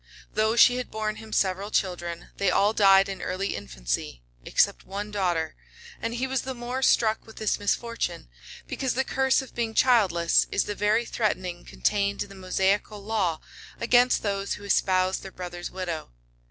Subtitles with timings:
[0.33, 5.11] Though she had born him several children, they all died in early infancy, except one
[5.11, 5.55] daughter,
[6.01, 8.27] and he was the more struck with this misfortune,
[8.65, 13.41] because the curse of being childless is the very threatening contained in the Mosaical law
[13.79, 16.09] against those who espouse their brother's widow.